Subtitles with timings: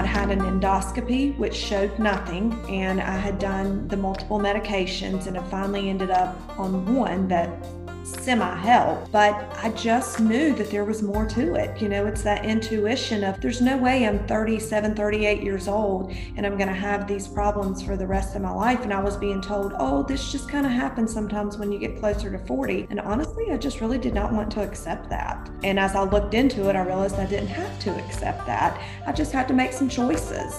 [0.00, 5.36] I'd had an endoscopy, which showed nothing, and I had done the multiple medications and
[5.36, 7.50] had finally ended up on one that
[8.10, 11.80] semi help, but I just knew that there was more to it.
[11.80, 16.46] You know, it's that intuition of there's no way I'm 37, 38 years old and
[16.46, 18.80] I'm going to have these problems for the rest of my life.
[18.82, 21.98] And I was being told, oh, this just kind of happens sometimes when you get
[21.98, 22.86] closer to 40.
[22.90, 25.48] And honestly, I just really did not want to accept that.
[25.62, 28.80] And as I looked into it, I realized I didn't have to accept that.
[29.06, 30.54] I just had to make some choices.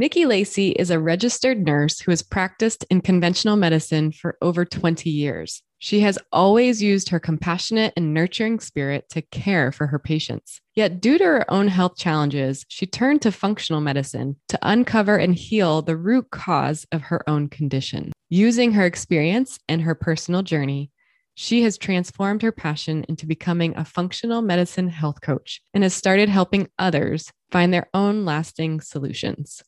[0.00, 5.10] Nikki Lacey is a registered nurse who has practiced in conventional medicine for over 20
[5.10, 5.60] years.
[5.80, 10.60] She has always used her compassionate and nurturing spirit to care for her patients.
[10.76, 15.34] Yet, due to her own health challenges, she turned to functional medicine to uncover and
[15.34, 18.12] heal the root cause of her own condition.
[18.28, 20.92] Using her experience and her personal journey,
[21.34, 26.28] she has transformed her passion into becoming a functional medicine health coach and has started
[26.28, 29.62] helping others find their own lasting solutions.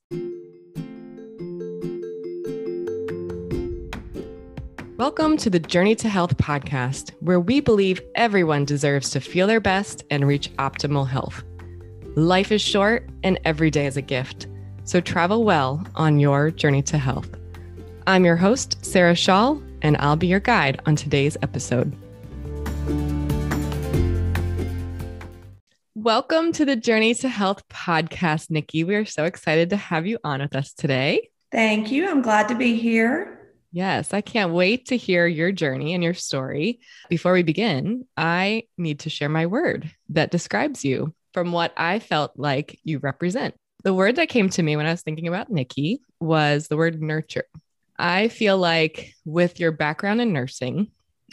[4.99, 9.61] Welcome to the Journey to Health podcast, where we believe everyone deserves to feel their
[9.61, 11.43] best and reach optimal health.
[12.17, 14.47] Life is short and every day is a gift.
[14.85, 17.31] So travel well on your journey to health.
[18.07, 21.97] I'm your host, Sarah Shaw, and I'll be your guide on today's episode.
[26.03, 28.85] Welcome to the Journey to Health podcast, Nikki.
[28.85, 31.29] We are so excited to have you on with us today.
[31.53, 32.09] Thank you.
[32.09, 33.51] I'm glad to be here.
[33.71, 36.81] Yes, I can't wait to hear your journey and your story.
[37.11, 41.99] Before we begin, I need to share my word that describes you from what I
[41.99, 43.55] felt like you represent.
[43.85, 47.03] The word that came to me when I was thinking about Nikki was the word
[47.03, 47.45] nurture.
[47.99, 50.93] I feel like with your background in nursing,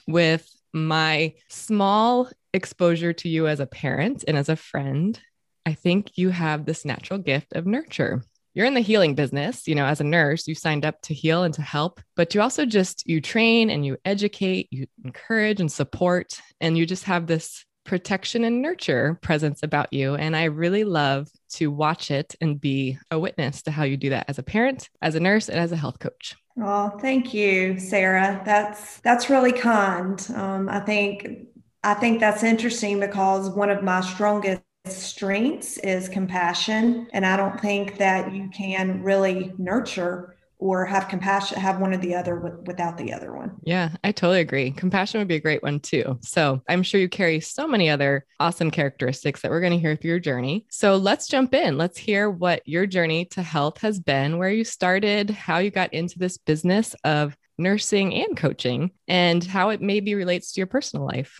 [0.09, 5.17] with my small exposure to you as a parent and as a friend,
[5.65, 8.23] I think you have this natural gift of nurture.
[8.53, 11.43] You're in the healing business, you know, as a nurse, you signed up to heal
[11.43, 15.71] and to help, but you also just you train and you educate, you encourage and
[15.71, 20.15] support and you just have this protection and nurture presence about you.
[20.15, 24.09] And I really love to watch it and be a witness to how you do
[24.09, 26.35] that as a parent, as a nurse, and as a health coach.
[26.61, 28.41] Oh, thank you, Sarah.
[28.43, 30.25] That's that's really kind.
[30.35, 31.47] Um, I think
[31.83, 37.59] I think that's interesting because one of my strongest strengths is compassion, and I don't
[37.59, 42.97] think that you can really nurture or have compassion have one or the other without
[42.97, 43.51] the other one.
[43.63, 44.71] Yeah i totally agree.
[44.71, 46.17] Compassion would be a great one too.
[46.21, 49.95] So i'm sure you carry so many other awesome characteristics that we're going to hear
[49.95, 50.65] through your journey.
[50.71, 51.77] So let's jump in.
[51.77, 55.93] Let's hear what your journey to health has been where you started how you got
[55.93, 61.05] into this business of nursing and coaching and how it maybe relates to your personal
[61.05, 61.39] life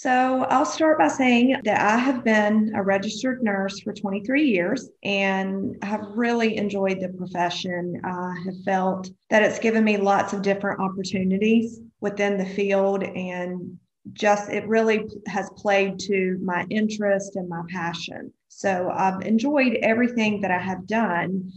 [0.00, 4.88] so I'll start by saying that I have been a registered nurse for 23 years
[5.02, 8.00] and have really enjoyed the profession.
[8.04, 13.76] I have felt that it's given me lots of different opportunities within the field and
[14.12, 18.32] just it really has played to my interest and my passion.
[18.46, 21.50] So I've enjoyed everything that I have done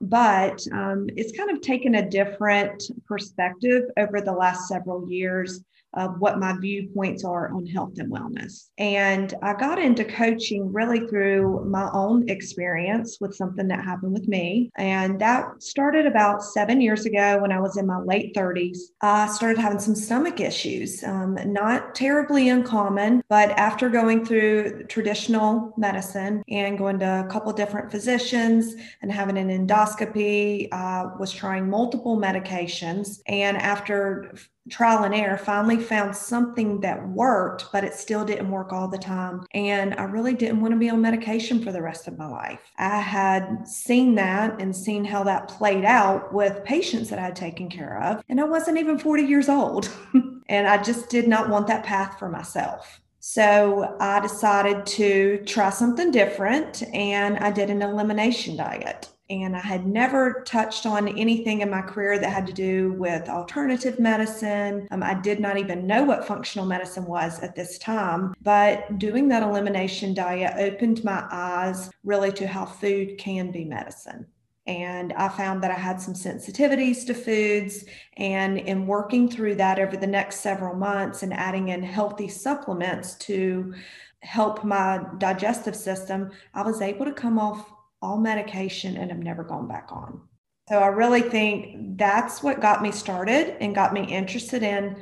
[0.00, 5.64] but um, it's kind of taken a different perspective over the last several years
[5.98, 8.68] of what my viewpoints are on health and wellness.
[8.78, 14.28] And I got into coaching really through my own experience with something that happened with
[14.28, 14.70] me.
[14.76, 18.78] And that started about seven years ago when I was in my late 30s.
[19.02, 25.74] I started having some stomach issues, um, not terribly uncommon, but after going through traditional
[25.76, 31.68] medicine and going to a couple different physicians and having an endoscopy, I was trying
[31.68, 33.18] multiple medications.
[33.26, 34.32] And after
[34.68, 38.98] trial and error, finally found something that worked, but it still didn't work all the
[38.98, 39.46] time.
[39.54, 42.60] And I really didn't want to be on medication for the rest of my life.
[42.78, 47.36] I had seen that and seen how that played out with patients that I had
[47.36, 48.22] taken care of.
[48.28, 49.90] And I wasn't even 40 years old.
[50.48, 53.00] and I just did not want that path for myself.
[53.20, 59.60] So I decided to try something different and I did an elimination diet and I
[59.60, 64.88] had never touched on anything in my career that had to do with alternative medicine.
[64.90, 69.28] Um, I did not even know what functional medicine was at this time, but doing
[69.28, 74.26] that elimination diet opened my eyes really to how food can be medicine.
[74.66, 77.86] And I found that I had some sensitivities to foods.
[78.18, 83.14] And in working through that over the next several months and adding in healthy supplements
[83.14, 83.74] to
[84.20, 89.44] help my digestive system, I was able to come off all medication and have never
[89.44, 90.20] gone back on.
[90.68, 94.96] So I really think that's what got me started and got me interested in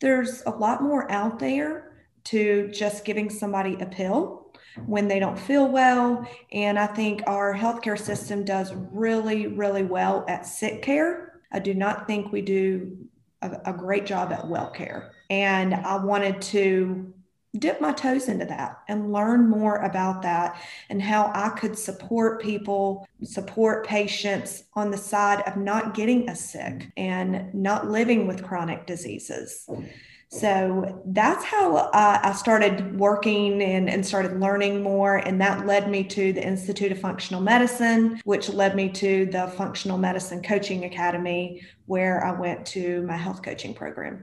[0.00, 1.92] there's a lot more out there
[2.24, 4.52] to just giving somebody a pill
[4.86, 6.26] when they don't feel well.
[6.52, 11.40] And I think our healthcare system does really, really well at sick care.
[11.52, 12.96] I do not think we do
[13.42, 15.12] a, a great job at well care.
[15.28, 17.12] And I wanted to
[17.58, 22.40] dip my toes into that and learn more about that and how I could support
[22.40, 28.44] people, support patients on the side of not getting as sick and not living with
[28.44, 29.68] chronic diseases.
[30.32, 35.16] So that's how uh, I started working and, and started learning more.
[35.16, 39.48] And that led me to the Institute of Functional Medicine, which led me to the
[39.48, 44.22] Functional Medicine Coaching Academy, where I went to my health coaching program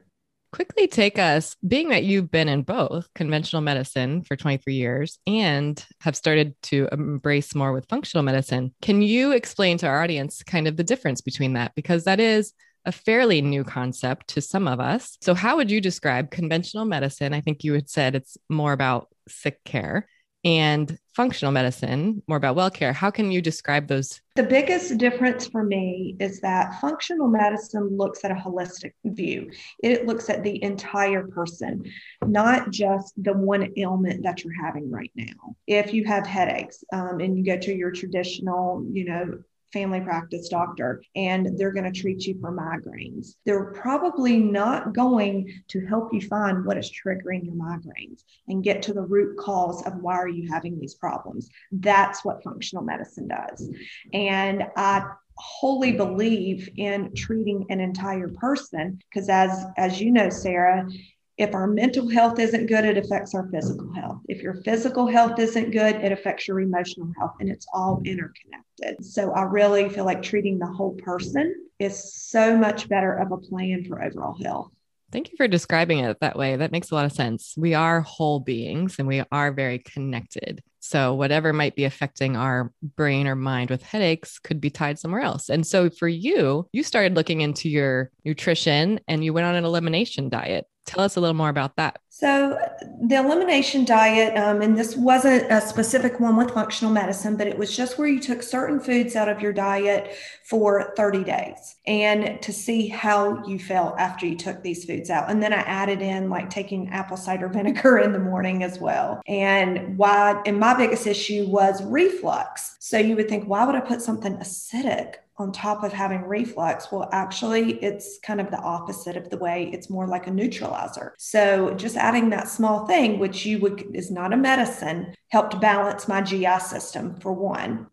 [0.58, 5.86] quickly take us, being that you've been in both conventional medicine for 23 years and
[6.02, 10.68] have started to embrace more with functional medicine, can you explain to our audience kind
[10.68, 11.74] of the difference between that?
[11.76, 12.54] Because that is
[12.86, 15.20] a fairly new concept to some of us.
[15.22, 17.36] So, how would you describe conventional medicine?
[17.36, 20.08] I think you had said it's more about sick care
[20.48, 22.94] and functional medicine, more about well care.
[22.94, 24.22] How can you describe those?
[24.38, 29.52] The biggest difference for me is that functional medicine looks at a holistic view.
[29.84, 31.84] It looks at the entire person,
[32.26, 35.58] not just the one ailment that you're having right now.
[35.68, 39.40] If you have headaches um, and you go to your traditional, you know,
[39.78, 43.36] family practice doctor and they're going to treat you for migraines.
[43.46, 48.82] They're probably not going to help you find what is triggering your migraines and get
[48.84, 51.50] to the root cause of why are you having these problems.
[51.72, 53.70] That's what functional medicine does.
[54.14, 55.04] And I
[55.36, 60.90] wholly believe in treating an entire person because as as you know Sarah
[61.38, 64.22] if our mental health isn't good, it affects our physical health.
[64.28, 69.06] If your physical health isn't good, it affects your emotional health, and it's all interconnected.
[69.06, 73.38] So I really feel like treating the whole person is so much better of a
[73.38, 74.72] plan for overall health.
[75.12, 76.58] Thank you for describing it that way.
[76.58, 77.54] That makes a lot of sense.
[77.56, 80.62] We are whole beings and we are very connected.
[80.80, 85.22] So, whatever might be affecting our brain or mind with headaches could be tied somewhere
[85.22, 85.50] else.
[85.50, 89.66] And so, for you, you started looking into your nutrition and you went on an
[89.66, 90.66] elimination diet.
[90.88, 92.00] Tell us a little more about that.
[92.10, 92.58] So,
[93.04, 97.58] the elimination diet, um, and this wasn't a specific one with functional medicine, but it
[97.58, 102.42] was just where you took certain foods out of your diet for 30 days and
[102.42, 105.30] to see how you felt after you took these foods out.
[105.30, 109.22] And then I added in like taking apple cider vinegar in the morning as well.
[109.28, 112.78] And why, and my biggest issue was reflux.
[112.80, 116.92] So, you would think, why would I put something acidic on top of having reflux.
[116.92, 121.14] Well, actually, it's kind of the opposite of the way it's more like a neutralizer.
[121.18, 126.08] So, just adding that small thing, which you would is not a medicine, helped balance
[126.08, 127.88] my GI system for one.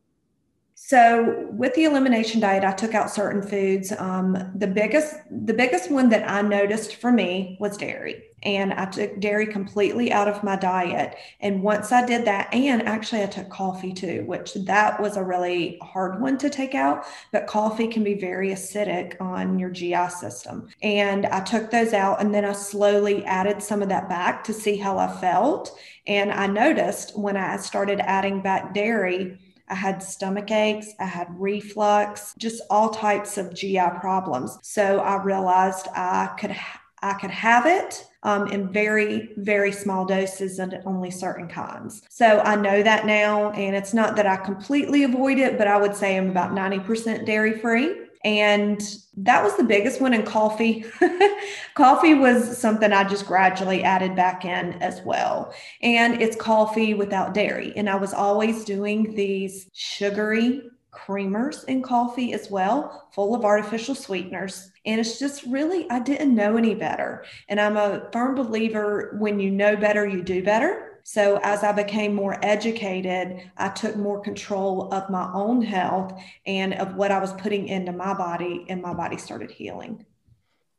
[0.86, 3.90] So with the elimination diet, I took out certain foods.
[3.90, 8.84] Um, the biggest, the biggest one that I noticed for me was dairy, and I
[8.90, 11.16] took dairy completely out of my diet.
[11.40, 15.24] And once I did that, and actually I took coffee too, which that was a
[15.24, 17.06] really hard one to take out.
[17.32, 22.20] But coffee can be very acidic on your GI system, and I took those out,
[22.20, 25.78] and then I slowly added some of that back to see how I felt.
[26.06, 31.28] And I noticed when I started adding back dairy I had stomach aches, I had
[31.38, 34.58] reflux, just all types of GI problems.
[34.62, 36.56] So I realized I could
[37.04, 42.00] I could have it um, in very, very small doses and only certain kinds.
[42.08, 45.76] So I know that now, and it's not that I completely avoid it, but I
[45.76, 48.03] would say I'm about 90% dairy free.
[48.24, 48.82] And
[49.18, 50.84] that was the biggest one in coffee.
[51.74, 55.54] coffee was something I just gradually added back in as well.
[55.82, 57.74] And it's coffee without dairy.
[57.76, 63.94] And I was always doing these sugary creamers in coffee as well, full of artificial
[63.94, 64.70] sweeteners.
[64.86, 67.24] And it's just really, I didn't know any better.
[67.48, 70.93] And I'm a firm believer when you know better, you do better.
[71.06, 76.72] So as I became more educated, I took more control of my own health and
[76.74, 80.06] of what I was putting into my body, and my body started healing.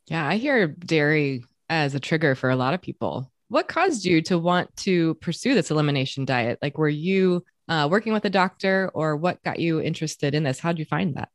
[0.07, 3.31] Yeah, I hear dairy as a trigger for a lot of people.
[3.49, 6.57] What caused you to want to pursue this elimination diet?
[6.59, 10.59] Like, were you uh, working with a doctor, or what got you interested in this?
[10.59, 11.29] How did you find that?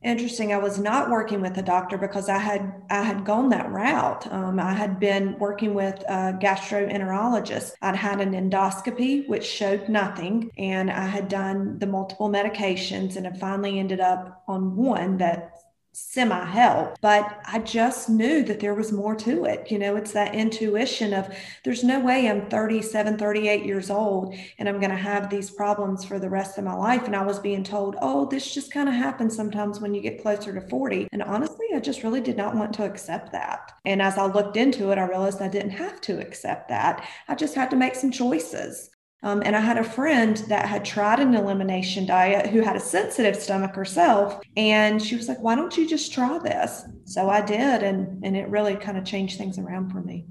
[0.00, 0.52] Interesting.
[0.52, 4.32] I was not working with a doctor because I had I had gone that route.
[4.32, 7.72] Um, I had been working with a gastroenterologist.
[7.82, 13.26] I'd had an endoscopy which showed nothing, and I had done the multiple medications, and
[13.26, 15.57] it finally ended up on one that
[15.98, 19.70] semi help, but I just knew that there was more to it.
[19.70, 24.68] You know, it's that intuition of there's no way I'm 37, 38 years old and
[24.68, 27.04] I'm going to have these problems for the rest of my life.
[27.04, 30.22] And I was being told, oh, this just kind of happens sometimes when you get
[30.22, 31.08] closer to 40.
[31.12, 33.72] And honestly, I just really did not want to accept that.
[33.84, 37.06] And as I looked into it, I realized I didn't have to accept that.
[37.26, 38.90] I just had to make some choices.
[39.22, 42.80] Um, and I had a friend that had tried an elimination diet who had a
[42.80, 44.40] sensitive stomach herself.
[44.56, 46.84] And she was like, why don't you just try this?
[47.04, 47.82] So I did.
[47.82, 50.26] And, and it really kind of changed things around for me.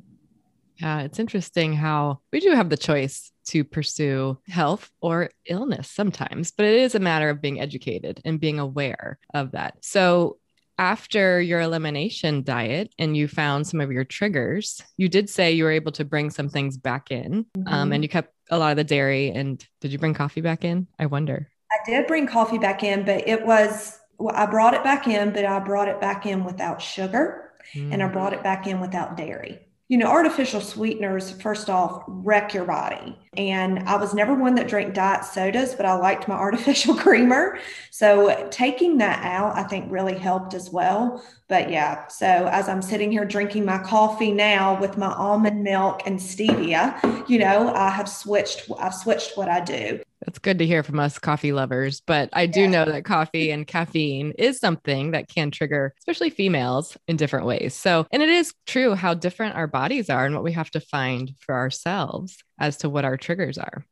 [0.77, 6.51] Yeah, it's interesting how we do have the choice to pursue health or illness sometimes,
[6.51, 9.77] but it is a matter of being educated and being aware of that.
[9.81, 10.37] So,
[10.79, 15.63] after your elimination diet and you found some of your triggers, you did say you
[15.63, 17.73] were able to bring some things back in mm-hmm.
[17.73, 19.31] um, and you kept a lot of the dairy.
[19.31, 20.87] And did you bring coffee back in?
[20.99, 21.49] I wonder.
[21.71, 25.31] I did bring coffee back in, but it was, well, I brought it back in,
[25.31, 27.93] but I brought it back in without sugar mm.
[27.93, 32.53] and I brought it back in without dairy you know, artificial sweeteners, first off, wreck
[32.53, 33.17] your body.
[33.37, 37.59] And I was never one that drank diet sodas, but I liked my artificial creamer.
[37.91, 41.23] So taking that out, I think really helped as well.
[41.47, 46.01] But yeah, so as I'm sitting here drinking my coffee now with my almond milk
[46.05, 50.01] and stevia, you know, I have switched, I've switched what I do.
[50.27, 52.01] That's good to hear from us coffee lovers.
[52.05, 56.97] But I do know that coffee and caffeine is something that can trigger, especially females,
[57.07, 57.73] in different ways.
[57.73, 60.81] So, and it is true how different our bodies are and what we have to
[60.81, 63.85] find for ourselves as to what our triggers are.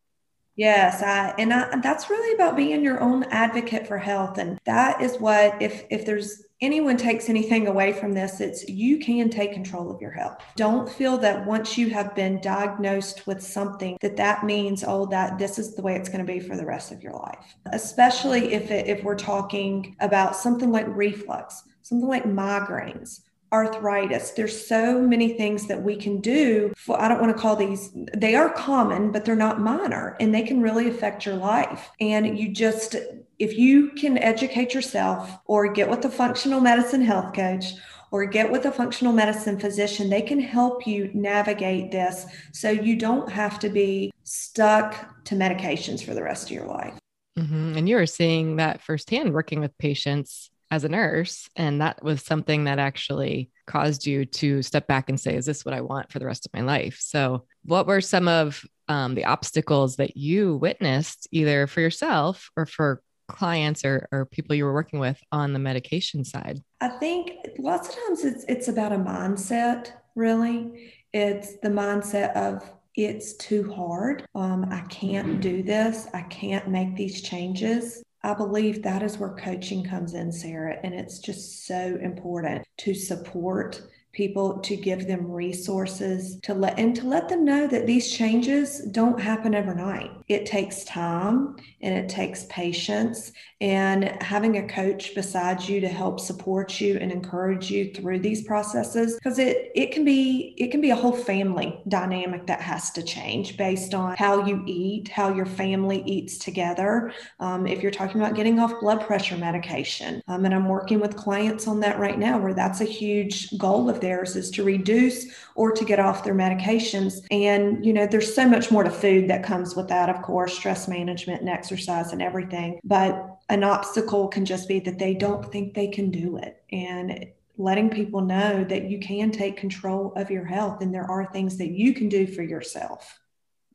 [0.57, 5.01] Yes, I, and I, that's really about being your own advocate for health, and that
[5.01, 9.53] is what if if there's anyone takes anything away from this, it's you can take
[9.53, 10.37] control of your health.
[10.55, 15.37] Don't feel that once you have been diagnosed with something that that means oh that
[15.37, 17.55] this is the way it's going to be for the rest of your life.
[17.71, 23.21] Especially if it, if we're talking about something like reflux, something like migraines,
[23.51, 24.31] arthritis.
[24.31, 26.73] There's so many things that we can do.
[26.75, 30.33] For, I don't want to call these, they are common, but they're not minor and
[30.33, 31.91] they can really affect your life.
[32.01, 32.95] And you just,
[33.39, 37.73] if you can educate yourself or get with a functional medicine health coach
[38.11, 42.95] or get with a functional medicine physician, they can help you navigate this so you
[42.95, 46.97] don't have to be stuck to medications for the rest of your life.
[47.37, 47.77] Mm-hmm.
[47.77, 51.49] And you are seeing that firsthand working with patients as a nurse.
[51.55, 55.65] And that was something that actually caused you to step back and say, is this
[55.65, 56.97] what I want for the rest of my life?
[57.01, 62.65] So, what were some of um, the obstacles that you witnessed either for yourself or
[62.65, 66.61] for clients or, or people you were working with on the medication side?
[66.81, 70.93] I think lots of times it's it's about a mindset, really.
[71.13, 74.25] It's the mindset of it's too hard.
[74.35, 76.07] Um, I can't do this.
[76.13, 78.03] I can't make these changes.
[78.23, 80.77] I believe that is where coaching comes in, Sarah.
[80.83, 83.81] And it's just so important to support
[84.15, 88.79] people to give them resources to let and to let them know that these changes
[88.91, 90.09] don't happen overnight.
[90.29, 96.19] It takes time and it takes patience and having a coach beside you to help
[96.19, 100.81] support you and encourage you through these processes because it it can be it can
[100.81, 105.33] be a whole family dynamic that has to change based on how you eat, how
[105.33, 107.11] your family eats together.
[107.39, 111.15] Um, if you're talking about getting off blood pressure medication, um, and I'm working with
[111.15, 115.25] clients on that right now, where that's a huge goal of theirs is to reduce
[115.55, 117.25] or to get off their medications.
[117.31, 120.53] And, you know, there's so much more to food that comes with that, of course,
[120.53, 122.79] stress management and exercise and everything.
[122.83, 126.63] But an obstacle can just be that they don't think they can do it.
[126.71, 131.25] And letting people know that you can take control of your health and there are
[131.25, 133.19] things that you can do for yourself.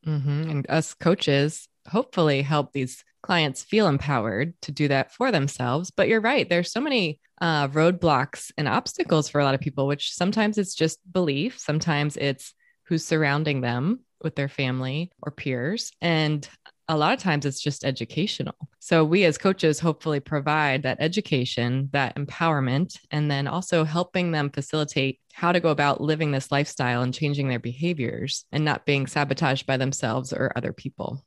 [0.07, 0.51] Mm-hmm.
[0.51, 5.91] And us coaches hopefully help these clients feel empowered to do that for themselves.
[5.91, 9.87] But you're right, there's so many uh, roadblocks and obstacles for a lot of people,
[9.87, 15.93] which sometimes it's just belief, sometimes it's who's surrounding them with their family or peers.
[16.01, 16.47] And
[16.89, 18.57] a lot of times it's just educational.
[18.81, 24.51] So we as coaches hopefully provide that education, that empowerment, and then also helping them
[24.51, 29.07] facilitate how to go about living this lifestyle and changing their behaviors and not being
[29.07, 31.25] sabotaged by themselves or other people.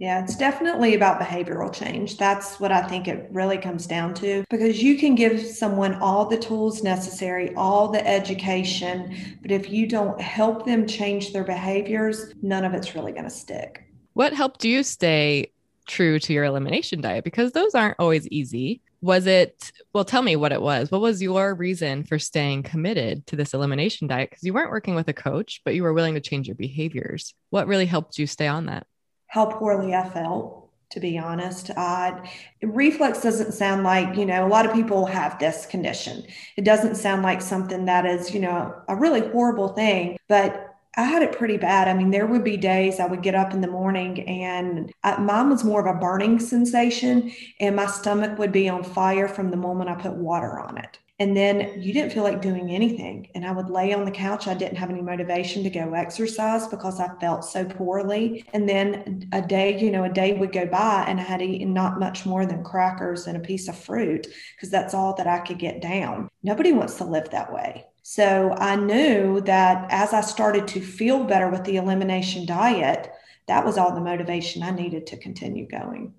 [0.00, 2.16] Yeah, it's definitely about behavioral change.
[2.16, 6.24] That's what I think it really comes down to because you can give someone all
[6.24, 12.32] the tools necessary, all the education, but if you don't help them change their behaviors,
[12.40, 13.84] none of it's really going to stick.
[14.14, 15.52] What helped you stay
[15.86, 17.22] true to your elimination diet?
[17.22, 18.80] Because those aren't always easy.
[19.02, 20.90] Was it, well, tell me what it was.
[20.90, 24.30] What was your reason for staying committed to this elimination diet?
[24.30, 27.34] Because you weren't working with a coach, but you were willing to change your behaviors.
[27.50, 28.86] What really helped you stay on that?
[29.30, 31.70] How poorly I felt, to be honest.
[31.76, 32.20] Uh,
[32.62, 36.24] reflux doesn't sound like, you know, a lot of people have this condition.
[36.56, 41.04] It doesn't sound like something that is, you know, a really horrible thing, but I
[41.04, 41.86] had it pretty bad.
[41.86, 45.20] I mean, there would be days I would get up in the morning and I,
[45.20, 49.52] mine was more of a burning sensation, and my stomach would be on fire from
[49.52, 50.98] the moment I put water on it.
[51.20, 53.28] And then you didn't feel like doing anything.
[53.34, 54.48] And I would lay on the couch.
[54.48, 58.46] I didn't have any motivation to go exercise because I felt so poorly.
[58.54, 61.74] And then a day, you know, a day would go by and I had eaten
[61.74, 65.40] not much more than crackers and a piece of fruit because that's all that I
[65.40, 66.30] could get down.
[66.42, 67.84] Nobody wants to live that way.
[68.02, 73.12] So I knew that as I started to feel better with the elimination diet,
[73.46, 76.14] that was all the motivation I needed to continue going.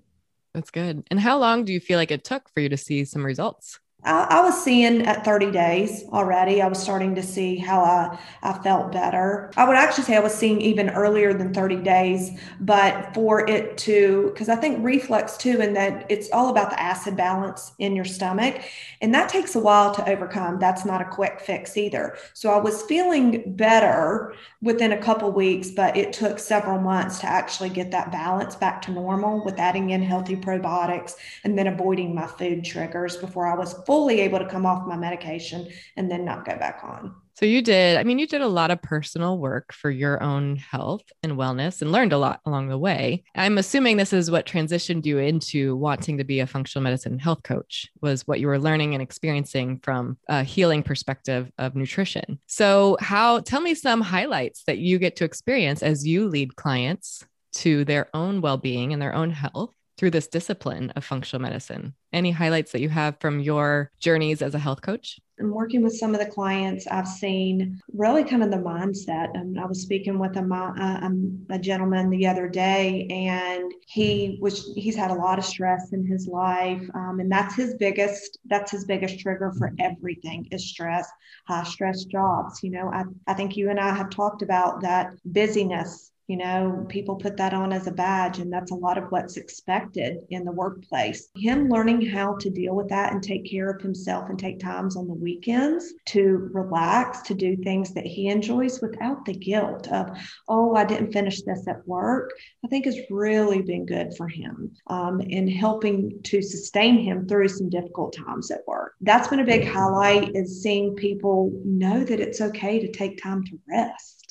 [0.54, 1.04] That's good.
[1.10, 3.80] And how long do you feel like it took for you to see some results?
[4.04, 6.60] I, I, was seeing at 30 days already.
[6.60, 9.52] I was starting to see how I, I felt better.
[9.56, 12.30] I would actually say I was seeing even earlier than 30 days,
[12.60, 16.80] but for it to, because I think reflux too, and that it's all about the
[16.80, 18.62] acid balance in your stomach.
[19.00, 20.58] And that takes a while to overcome.
[20.58, 22.16] That's not a quick fix either.
[22.34, 27.26] So I was feeling better within a couple weeks, but it took several months to
[27.26, 32.14] actually get that balance back to normal with adding in healthy probiotics and then avoiding
[32.14, 35.68] my food triggers before I was fully able to come off my medication
[35.98, 37.14] and then not go back on.
[37.34, 40.56] So you did, I mean, you did a lot of personal work for your own
[40.56, 43.22] health and wellness and learned a lot along the way.
[43.34, 47.42] I'm assuming this is what transitioned you into wanting to be a functional medicine health
[47.42, 52.38] coach was what you were learning and experiencing from a healing perspective of nutrition.
[52.46, 57.26] So how tell me some highlights that you get to experience as you lead clients
[57.56, 61.94] to their own well-being and their own health through this discipline of functional medicine.
[62.12, 65.20] Any highlights that you have from your journeys as a health coach?
[65.38, 66.88] I'm working with some of the clients.
[66.88, 69.30] I've seen really kind of the mindset.
[69.34, 74.72] And I was speaking with a, um, a gentleman the other day, and he was
[74.74, 78.72] he's had a lot of stress in his life, um, and that's his biggest that's
[78.72, 81.08] his biggest trigger for everything is stress,
[81.46, 82.60] high stress jobs.
[82.64, 86.86] You know, I I think you and I have talked about that busyness you know,
[86.88, 90.46] people put that on as a badge, and that's a lot of what's expected in
[90.46, 91.28] the workplace.
[91.36, 94.96] Him learning how to deal with that and take care of himself and take times
[94.96, 100.08] on the weekends to relax, to do things that he enjoys without the guilt of,
[100.48, 102.30] oh, I didn't finish this at work,
[102.64, 107.48] I think has really been good for him um, in helping to sustain him through
[107.48, 108.94] some difficult times at work.
[109.02, 113.44] That's been a big highlight is seeing people know that it's okay to take time
[113.44, 114.21] to rest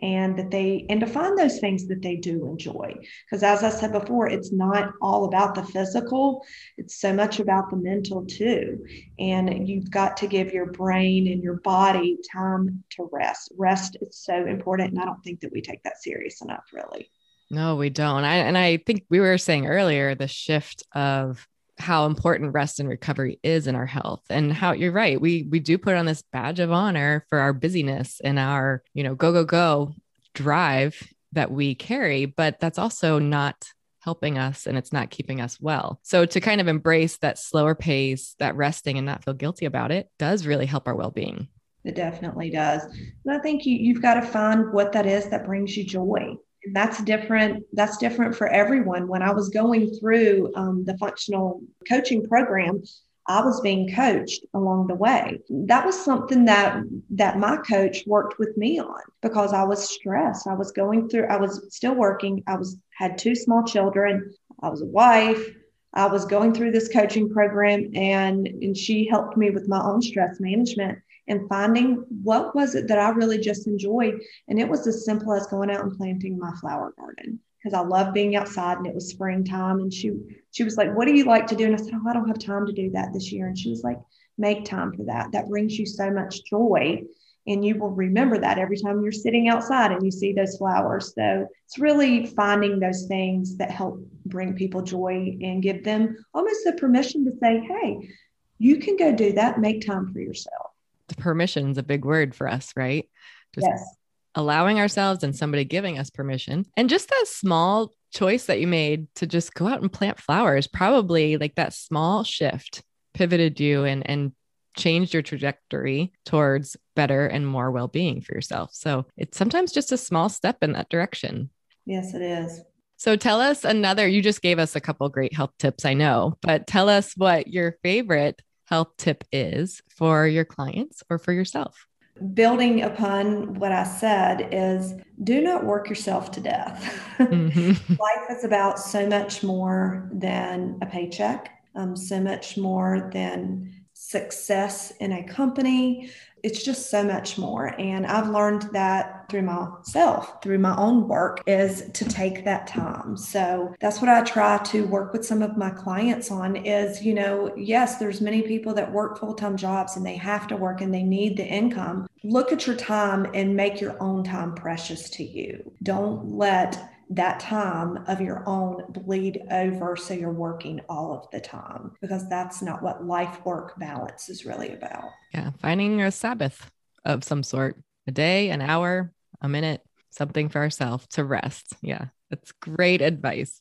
[0.00, 2.94] and that they and to find those things that they do enjoy.
[3.24, 6.44] Because as i said before it's not all about the physical
[6.76, 8.84] it's so much about the mental too.
[9.18, 13.52] And you've got to give your brain and your body time to rest.
[13.56, 17.10] Rest is so important and i don't think that we take that serious enough really.
[17.50, 18.24] No we don't.
[18.24, 21.46] I, and i think we were saying earlier the shift of
[21.78, 24.22] how important rest and recovery is in our health.
[24.30, 27.52] And how you're right we we do put on this badge of honor for our
[27.52, 29.94] busyness and our you know go go go
[30.34, 33.66] drive that we carry but that's also not
[34.00, 35.98] helping us and it's not keeping us well.
[36.02, 39.90] So to kind of embrace that slower pace that resting and not feel guilty about
[39.90, 41.48] it does really help our well-being.
[41.84, 42.84] It definitely does.
[42.84, 46.36] And i think you, you've got to find what that is that brings you joy
[46.72, 49.08] that's different that's different for everyone.
[49.08, 52.82] When i was going through um, the functional coaching program
[53.28, 55.40] i was being coached along the way.
[55.50, 60.46] That was something that that my coach worked with me on because i was stressed.
[60.46, 62.42] I was going through i was still working.
[62.46, 64.32] I was had two small children.
[64.62, 65.44] I was a wife.
[65.92, 70.02] I was going through this coaching program and and she helped me with my own
[70.02, 74.20] stress management and finding what was it that I really just enjoyed.
[74.48, 77.80] And it was as simple as going out and planting my flower garden because I
[77.80, 79.80] love being outside and it was springtime.
[79.80, 80.12] And she
[80.52, 81.66] she was like, What do you like to do?
[81.66, 83.48] And I said, Oh, I don't have time to do that this year.
[83.48, 83.98] And she was like,
[84.38, 85.32] Make time for that.
[85.32, 87.02] That brings you so much joy.
[87.48, 91.14] And you will remember that every time you're sitting outside and you see those flowers.
[91.14, 96.64] So it's really finding those things that help bring people joy and give them almost
[96.64, 98.10] the permission to say, Hey,
[98.58, 99.60] you can go do that.
[99.60, 100.70] Make time for yourself
[101.16, 103.08] permission is a big word for us, right?
[103.54, 103.94] Just yes.
[104.34, 106.66] allowing ourselves and somebody giving us permission.
[106.76, 110.66] And just that small choice that you made to just go out and plant flowers,
[110.66, 112.82] probably like that small shift
[113.14, 114.32] pivoted you and and
[114.76, 118.70] changed your trajectory towards better and more well-being for yourself.
[118.74, 121.48] So it's sometimes just a small step in that direction.
[121.86, 122.62] Yes, it is.
[122.98, 126.36] So tell us another, you just gave us a couple great health tips, I know,
[126.42, 131.86] but tell us what your favorite health tip is for your clients or for yourself?
[132.34, 136.98] Building upon what I said is do not work yourself to death.
[137.18, 137.92] Mm-hmm.
[138.00, 144.92] Life is about so much more than a paycheck, um, so much more than success
[145.00, 146.10] in a company.
[146.46, 147.74] It's just so much more.
[147.80, 153.16] And I've learned that through myself, through my own work, is to take that time.
[153.16, 157.14] So that's what I try to work with some of my clients on is, you
[157.14, 160.94] know, yes, there's many people that work full-time jobs and they have to work and
[160.94, 162.08] they need the income.
[162.22, 165.72] Look at your time and make your own time precious to you.
[165.82, 171.40] Don't let that time of your own bleed over so you're working all of the
[171.40, 175.10] time because that's not what life work balance is really about.
[175.32, 176.70] Yeah, finding a Sabbath
[177.04, 181.74] of some sort, a day, an hour, a minute, something for ourselves to rest.
[181.80, 183.60] Yeah, that's great advice.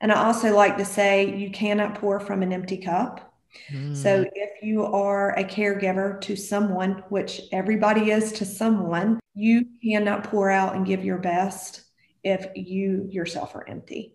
[0.00, 3.32] And I also like to say you cannot pour from an empty cup.
[3.72, 3.96] Mm.
[3.96, 10.24] So if you are a caregiver to someone, which everybody is to someone, you cannot
[10.24, 11.84] pour out and give your best
[12.24, 14.14] if you yourself are empty.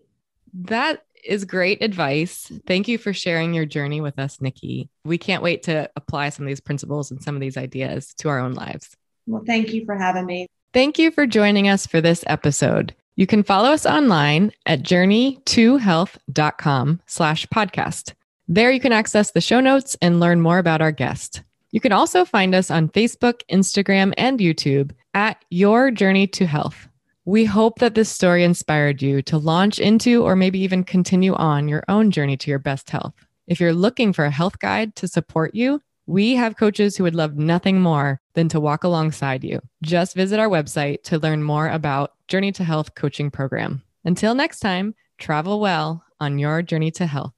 [0.52, 2.52] That is great advice.
[2.66, 4.88] Thank you for sharing your journey with us, Nikki.
[5.04, 8.28] We can't wait to apply some of these principles and some of these ideas to
[8.28, 8.96] our own lives.
[9.26, 10.46] Well, thank you for having me.
[10.72, 12.94] Thank you for joining us for this episode.
[13.16, 18.12] You can follow us online at journey2health.com slash podcast.
[18.48, 21.42] There you can access the show notes and learn more about our guest.
[21.70, 26.88] You can also find us on Facebook, Instagram, and YouTube at Your Journey to Health.
[27.30, 31.68] We hope that this story inspired you to launch into or maybe even continue on
[31.68, 33.14] your own journey to your best health.
[33.46, 37.14] If you're looking for a health guide to support you, we have coaches who would
[37.14, 39.60] love nothing more than to walk alongside you.
[39.80, 43.84] Just visit our website to learn more about Journey to Health coaching program.
[44.04, 47.28] Until next time, travel well on your journey to health.